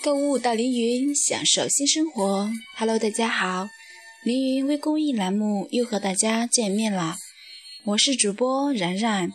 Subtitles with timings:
[0.00, 2.48] 购物到凌云，享受新生活。
[2.76, 3.68] Hello，大家好，
[4.22, 7.16] 凌云微公益栏目又和大家见面了，
[7.84, 9.32] 我是主播然然。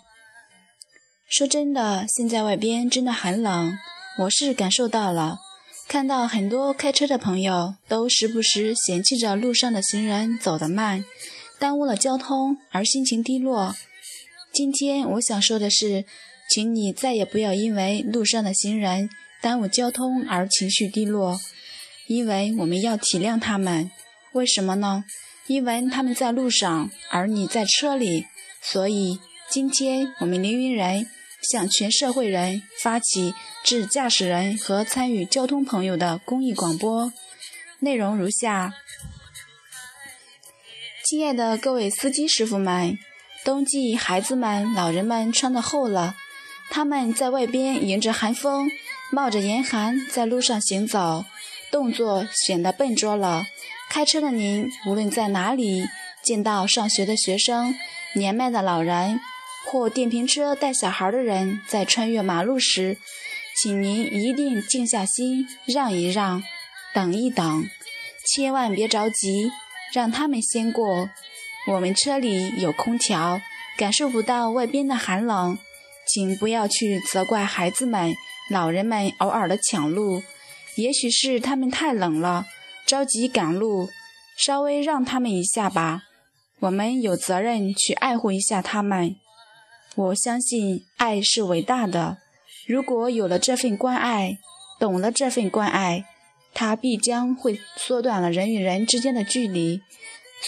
[1.27, 3.77] 说真的，现在外边真的很冷，
[4.20, 5.39] 我是感受到了。
[5.89, 11.04] 看到很多开车的朋友都时不时嫌弃着路上的行人走得慢，
[11.59, 13.75] 耽误了交通而心情低落。
[14.54, 16.05] 今天我想说的是，
[16.50, 19.09] 请你再也不要因为路上的行人。
[19.43, 21.38] 耽误交通而情绪低落，
[22.07, 23.92] 因为我们要体谅他们。
[24.32, 25.04] 为什么呢？
[25.47, 28.25] 因为他们在路上，而你在车里。
[28.61, 31.06] 所以今天我们凌云人
[31.51, 33.34] 向全社会人发起
[33.66, 37.12] 致驾驶人和参与交通朋友的公益广播，
[37.80, 38.73] 内容如下：
[41.03, 42.98] 亲爱的各位司机师傅们，
[43.44, 46.16] 冬季孩子们、老人们穿的厚了，
[46.70, 48.72] 他们在外边迎着寒风。
[49.14, 51.23] 冒着严寒在路上行走，
[51.72, 53.45] 动作显得笨拙了。
[53.88, 55.86] 开车的您，无论在哪里
[56.23, 57.75] 见到上学的学生、
[58.16, 59.20] 年迈的老人
[59.67, 62.97] 或电瓶车带小孩的人在穿越马路时，
[63.61, 66.42] 请您一定静下心，让一让，
[66.95, 67.70] 等一等，
[68.25, 69.52] 千万别着急，
[69.94, 71.08] 让他们先过。
[71.67, 73.39] 我们车里有空调，
[73.77, 75.59] 感受不到外边的寒冷，
[76.08, 78.16] 请不要去责怪孩子们。
[78.49, 80.22] 老人们偶尔的抢路，
[80.75, 82.45] 也许是他们太冷了，
[82.86, 83.89] 着急赶路，
[84.38, 86.03] 稍微让他们一下吧。
[86.59, 89.16] 我们有责任去爱护一下他们。
[89.95, 92.17] 我相信爱是伟大的，
[92.67, 94.38] 如果有了这份关爱，
[94.80, 96.05] 懂了这份关爱，
[96.53, 99.81] 它必将会缩短了人与人之间的距离。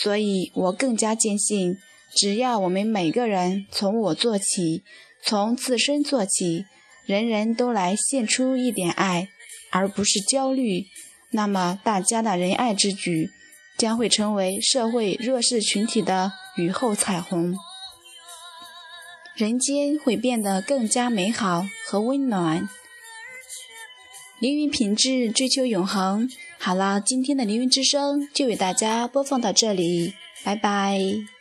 [0.02, 1.78] 所以我更加坚信，
[2.14, 4.84] 只要我们每个人从我做起，
[5.24, 6.66] 从自身做起。
[7.06, 9.30] 人人都来献出一点爱，
[9.72, 10.86] 而不是焦虑，
[11.32, 13.30] 那么大家的仁爱之举
[13.78, 17.56] 将会成为社会弱势群体的雨后彩虹，
[19.36, 22.68] 人间会变得更加美好和温暖。
[24.40, 26.30] 凌云品质，追求永恒。
[26.58, 30.14] 好了，今天的凌云之声就为大家播放到这里，
[30.44, 31.35] 拜拜。